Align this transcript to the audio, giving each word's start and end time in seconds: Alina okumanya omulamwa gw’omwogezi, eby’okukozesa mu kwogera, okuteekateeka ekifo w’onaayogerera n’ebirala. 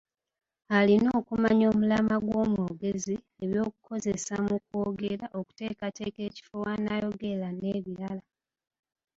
Alina 0.77 1.09
okumanya 1.19 1.65
omulamwa 1.71 2.15
gw’omwogezi, 2.25 3.15
eby’okukozesa 3.43 4.33
mu 4.47 4.55
kwogera, 4.65 5.25
okuteekateeka 5.39 6.19
ekifo 6.27 6.53
w’onaayogerera 6.61 7.49
n’ebirala. 7.59 8.23